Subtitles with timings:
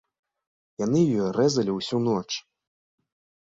[0.85, 2.27] Яны яе рэзалі ўсю ноч.